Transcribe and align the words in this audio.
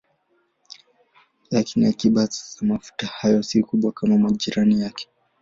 Lakini 1.51 1.85
akiba 1.87 2.25
za 2.25 2.41
mafuta 2.61 3.07
hayo 3.07 3.43
si 3.43 3.63
kubwa 3.63 3.91
kama 3.91 4.13
kwa 4.15 4.23
majirani 4.23 4.81
yake. 4.81 5.07